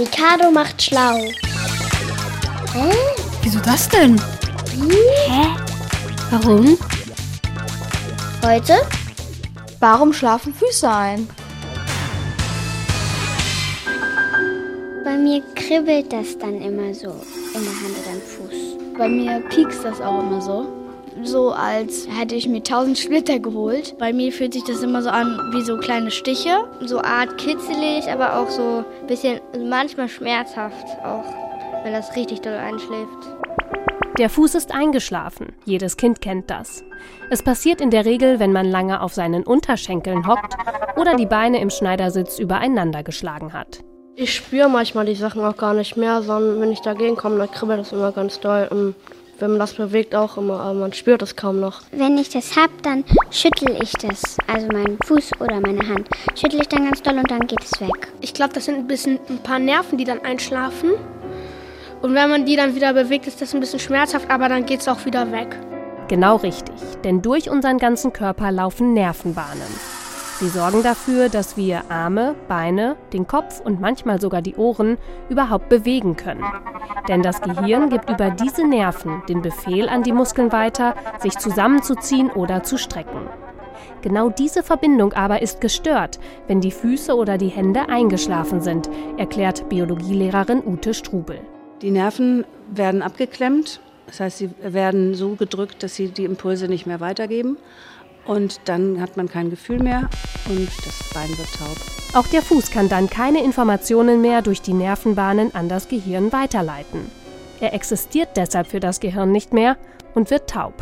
Mikado 0.00 0.50
macht 0.50 0.80
schlau. 0.80 1.18
Hä? 2.72 2.90
Wieso 3.42 3.60
das 3.60 3.86
denn? 3.86 4.18
Hä? 5.28 5.44
Warum? 6.30 6.78
Heute? 8.42 8.80
Warum 9.78 10.14
schlafen 10.14 10.54
Füße 10.54 10.90
ein? 10.90 11.28
Bei 15.04 15.18
mir 15.18 15.42
kribbelt 15.54 16.10
das 16.10 16.38
dann 16.38 16.62
immer 16.62 16.94
so 16.94 17.10
in 17.54 17.62
der 17.62 17.76
Hand 17.82 17.94
oder 18.00 18.12
am 18.12 18.22
Fuß. 18.22 18.96
Bei 18.96 19.06
mir 19.06 19.40
piekst 19.50 19.84
das 19.84 20.00
auch 20.00 20.20
immer 20.20 20.40
so. 20.40 20.79
So 21.22 21.50
als 21.50 22.06
hätte 22.08 22.34
ich 22.34 22.48
mir 22.48 22.62
tausend 22.62 22.98
Splitter 22.98 23.38
geholt. 23.38 23.96
Bei 23.98 24.12
mir 24.12 24.32
fühlt 24.32 24.54
sich 24.54 24.64
das 24.64 24.82
immer 24.82 25.02
so 25.02 25.10
an 25.10 25.50
wie 25.52 25.62
so 25.62 25.76
kleine 25.76 26.10
Stiche. 26.10 26.68
So 26.80 27.00
Art 27.00 27.36
kitzelig, 27.38 28.10
aber 28.10 28.38
auch 28.38 28.48
so 28.48 28.84
ein 29.00 29.06
bisschen 29.06 29.40
manchmal 29.68 30.08
schmerzhaft 30.08 30.86
auch, 31.04 31.24
wenn 31.82 31.92
das 31.92 32.14
richtig 32.16 32.40
doll 32.40 32.54
einschläft. 32.54 33.08
Der 34.18 34.28
Fuß 34.28 34.54
ist 34.54 34.72
eingeschlafen. 34.74 35.52
Jedes 35.64 35.96
Kind 35.96 36.20
kennt 36.20 36.50
das. 36.50 36.84
Es 37.30 37.42
passiert 37.42 37.80
in 37.80 37.90
der 37.90 38.04
Regel, 38.04 38.38
wenn 38.38 38.52
man 38.52 38.66
lange 38.66 39.00
auf 39.00 39.14
seinen 39.14 39.44
Unterschenkeln 39.44 40.26
hockt 40.26 40.54
oder 40.96 41.16
die 41.16 41.26
Beine 41.26 41.60
im 41.60 41.70
Schneidersitz 41.70 42.38
übereinander 42.38 43.02
geschlagen 43.02 43.52
hat. 43.52 43.82
Ich 44.16 44.34
spüre 44.34 44.68
manchmal 44.68 45.06
die 45.06 45.14
Sachen 45.14 45.42
auch 45.42 45.56
gar 45.56 45.72
nicht 45.72 45.96
mehr, 45.96 46.22
sondern 46.22 46.60
wenn 46.60 46.72
ich 46.72 46.80
dagegen 46.80 47.16
komme, 47.16 47.38
dann 47.38 47.50
kribbelt 47.50 47.80
das 47.80 47.92
immer 47.92 48.12
ganz 48.12 48.40
doll. 48.40 48.94
Wenn 49.40 49.52
man 49.52 49.58
das 49.58 49.72
bewegt, 49.72 50.14
auch 50.14 50.36
immer, 50.36 50.60
aber 50.60 50.74
man 50.74 50.92
spürt 50.92 51.22
es 51.22 51.34
kaum 51.34 51.60
noch. 51.60 51.80
Wenn 51.92 52.18
ich 52.18 52.28
das 52.28 52.56
hab, 52.56 52.70
dann 52.82 53.04
schüttel 53.30 53.74
ich 53.82 53.92
das, 53.94 54.36
also 54.46 54.66
meinen 54.66 54.98
Fuß 55.06 55.30
oder 55.40 55.60
meine 55.60 55.80
Hand. 55.88 56.08
Schüttel 56.38 56.60
ich 56.60 56.68
dann 56.68 56.84
ganz 56.84 57.00
doll 57.00 57.16
und 57.16 57.30
dann 57.30 57.46
geht 57.46 57.64
es 57.64 57.80
weg. 57.80 58.12
Ich 58.20 58.34
glaube, 58.34 58.52
das 58.52 58.66
sind 58.66 58.74
ein 58.74 58.86
bisschen 58.86 59.18
ein 59.30 59.38
paar 59.38 59.58
Nerven, 59.58 59.96
die 59.96 60.04
dann 60.04 60.20
einschlafen. 60.20 60.90
Und 62.02 62.14
wenn 62.14 62.28
man 62.28 62.44
die 62.44 62.56
dann 62.56 62.74
wieder 62.74 62.92
bewegt, 62.92 63.26
ist 63.26 63.40
das 63.40 63.54
ein 63.54 63.60
bisschen 63.60 63.78
schmerzhaft, 63.78 64.30
aber 64.30 64.50
dann 64.50 64.66
geht 64.66 64.80
es 64.80 64.88
auch 64.88 65.06
wieder 65.06 65.32
weg. 65.32 65.56
Genau 66.08 66.36
richtig, 66.36 66.74
denn 67.02 67.22
durch 67.22 67.48
unseren 67.48 67.78
ganzen 67.78 68.12
Körper 68.12 68.52
laufen 68.52 68.92
Nervenbahnen. 68.92 69.99
Sie 70.40 70.48
sorgen 70.48 70.82
dafür, 70.82 71.28
dass 71.28 71.58
wir 71.58 71.90
Arme, 71.90 72.34
Beine, 72.48 72.96
den 73.12 73.26
Kopf 73.26 73.60
und 73.60 73.78
manchmal 73.78 74.22
sogar 74.22 74.40
die 74.40 74.56
Ohren 74.56 74.96
überhaupt 75.28 75.68
bewegen 75.68 76.16
können. 76.16 76.42
Denn 77.08 77.20
das 77.22 77.42
Gehirn 77.42 77.90
gibt 77.90 78.08
über 78.08 78.30
diese 78.30 78.66
Nerven 78.66 79.22
den 79.28 79.42
Befehl 79.42 79.86
an 79.86 80.02
die 80.02 80.12
Muskeln 80.12 80.50
weiter, 80.50 80.94
sich 81.18 81.36
zusammenzuziehen 81.36 82.30
oder 82.30 82.62
zu 82.62 82.78
strecken. 82.78 83.28
Genau 84.00 84.30
diese 84.30 84.62
Verbindung 84.62 85.12
aber 85.12 85.42
ist 85.42 85.60
gestört, 85.60 86.18
wenn 86.46 86.62
die 86.62 86.70
Füße 86.70 87.14
oder 87.14 87.36
die 87.36 87.48
Hände 87.48 87.90
eingeschlafen 87.90 88.62
sind, 88.62 88.88
erklärt 89.18 89.68
Biologielehrerin 89.68 90.62
Ute 90.64 90.94
Strubel. 90.94 91.38
Die 91.82 91.90
Nerven 91.90 92.46
werden 92.70 93.02
abgeklemmt, 93.02 93.80
das 94.06 94.20
heißt, 94.20 94.38
sie 94.38 94.50
werden 94.62 95.14
so 95.14 95.34
gedrückt, 95.34 95.82
dass 95.82 95.96
sie 95.96 96.08
die 96.08 96.24
Impulse 96.24 96.66
nicht 96.66 96.86
mehr 96.86 97.00
weitergeben. 97.00 97.58
Und 98.26 98.60
dann 98.66 99.00
hat 99.00 99.16
man 99.16 99.28
kein 99.28 99.50
Gefühl 99.50 99.82
mehr 99.82 100.08
und 100.48 100.68
das 100.84 101.10
Bein 101.14 101.30
wird 101.36 101.52
taub. 101.54 101.76
Auch 102.14 102.26
der 102.26 102.42
Fuß 102.42 102.70
kann 102.70 102.88
dann 102.88 103.08
keine 103.08 103.42
Informationen 103.42 104.20
mehr 104.20 104.42
durch 104.42 104.62
die 104.62 104.74
Nervenbahnen 104.74 105.54
an 105.54 105.68
das 105.68 105.88
Gehirn 105.88 106.32
weiterleiten. 106.32 107.10
Er 107.60 107.74
existiert 107.74 108.36
deshalb 108.36 108.66
für 108.66 108.80
das 108.80 109.00
Gehirn 109.00 109.32
nicht 109.32 109.52
mehr 109.52 109.76
und 110.14 110.30
wird 110.30 110.48
taub. 110.50 110.74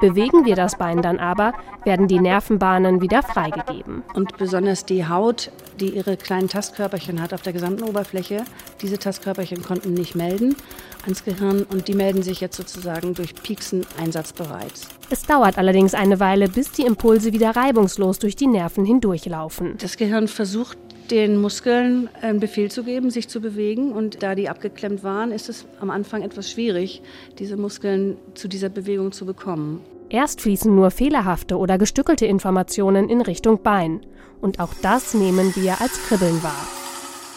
Bewegen 0.00 0.44
wir 0.44 0.56
das 0.56 0.76
Bein 0.78 1.00
dann 1.00 1.20
aber, 1.20 1.52
werden 1.84 2.08
die 2.08 2.18
Nervenbahnen 2.18 3.00
wieder 3.00 3.22
freigegeben. 3.22 4.02
Und 4.14 4.36
besonders 4.36 4.84
die 4.84 5.06
Haut, 5.06 5.52
die 5.78 5.90
ihre 5.90 6.16
kleinen 6.16 6.48
Tastkörperchen 6.48 7.22
hat 7.22 7.32
auf 7.32 7.42
der 7.42 7.52
gesamten 7.52 7.84
Oberfläche, 7.84 8.44
diese 8.80 8.98
Tastkörperchen 8.98 9.62
konnten 9.62 9.94
nicht 9.94 10.16
melden 10.16 10.56
ans 11.02 11.24
Gehirn 11.24 11.64
und 11.64 11.88
die 11.88 11.94
melden 11.94 12.22
sich 12.22 12.40
jetzt 12.40 12.56
sozusagen 12.56 13.14
durch 13.14 13.34
Pieksen 13.34 13.86
einsatzbereit. 14.00 14.72
Es 15.10 15.22
dauert 15.22 15.58
allerdings 15.58 15.94
eine 15.94 16.20
Weile, 16.20 16.48
bis 16.48 16.72
die 16.72 16.82
Impulse 16.82 17.32
wieder 17.32 17.50
reibungslos 17.50 18.18
durch 18.18 18.36
die 18.36 18.46
Nerven 18.46 18.84
hindurchlaufen. 18.84 19.74
Das 19.78 19.96
Gehirn 19.96 20.28
versucht 20.28 20.78
den 21.10 21.40
Muskeln 21.40 22.08
einen 22.22 22.40
Befehl 22.40 22.70
zu 22.70 22.84
geben, 22.84 23.10
sich 23.10 23.28
zu 23.28 23.40
bewegen. 23.40 23.92
Und 23.92 24.22
da 24.22 24.34
die 24.34 24.48
abgeklemmt 24.48 25.04
waren, 25.04 25.30
ist 25.30 25.48
es 25.48 25.66
am 25.80 25.90
Anfang 25.90 26.22
etwas 26.22 26.50
schwierig, 26.50 27.02
diese 27.38 27.56
Muskeln 27.56 28.16
zu 28.34 28.48
dieser 28.48 28.70
Bewegung 28.70 29.12
zu 29.12 29.26
bekommen. 29.26 29.80
Erst 30.08 30.40
fließen 30.40 30.74
nur 30.74 30.90
fehlerhafte 30.90 31.56
oder 31.56 31.78
gestückelte 31.78 32.26
Informationen 32.26 33.08
in 33.08 33.20
Richtung 33.20 33.62
Bein. 33.62 34.00
Und 34.40 34.60
auch 34.60 34.74
das 34.82 35.14
nehmen 35.14 35.54
wir 35.54 35.80
als 35.80 35.92
Kribbeln 36.08 36.42
wahr. 36.42 36.81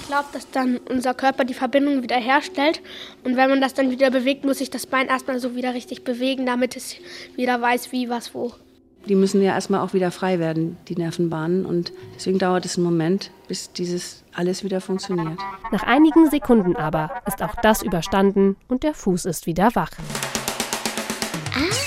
Ich 0.05 0.09
glaube, 0.09 0.27
dass 0.33 0.51
dann 0.51 0.77
unser 0.87 1.15
Körper 1.15 1.45
die 1.45 1.55
Verbindung 1.55 2.03
wieder 2.03 2.17
herstellt. 2.17 2.79
Und 3.23 3.37
wenn 3.37 3.49
man 3.49 3.59
das 3.59 3.73
dann 3.73 3.89
wieder 3.89 4.11
bewegt, 4.11 4.45
muss 4.45 4.59
sich 4.59 4.69
das 4.69 4.85
Bein 4.85 5.07
erstmal 5.07 5.39
so 5.39 5.55
wieder 5.55 5.73
richtig 5.73 6.03
bewegen, 6.03 6.45
damit 6.45 6.75
es 6.75 6.97
wieder 7.35 7.59
weiß, 7.59 7.91
wie, 7.91 8.07
was, 8.07 8.35
wo. 8.35 8.53
Die 9.07 9.15
müssen 9.15 9.41
ja 9.41 9.55
erstmal 9.55 9.79
auch 9.79 9.95
wieder 9.95 10.11
frei 10.11 10.37
werden, 10.37 10.77
die 10.89 10.95
Nervenbahnen. 10.95 11.65
Und 11.65 11.91
deswegen 12.13 12.37
dauert 12.37 12.65
es 12.65 12.77
einen 12.77 12.85
Moment, 12.85 13.31
bis 13.47 13.71
dieses 13.73 14.23
alles 14.31 14.63
wieder 14.63 14.79
funktioniert. 14.79 15.39
Nach 15.71 15.81
einigen 15.81 16.29
Sekunden 16.29 16.75
aber 16.75 17.23
ist 17.25 17.41
auch 17.41 17.55
das 17.63 17.81
überstanden 17.81 18.57
und 18.67 18.83
der 18.83 18.93
Fuß 18.93 19.25
ist 19.25 19.47
wieder 19.47 19.73
wach. 19.73 19.89
Ah. 21.55 21.85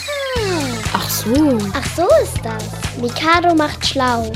Ach 0.93 1.09
so. 1.09 1.57
Ach 1.73 1.87
so 1.97 2.09
ist 2.25 2.45
das. 2.45 2.65
Mikado 3.01 3.55
macht 3.55 3.87
schlau. 3.87 4.33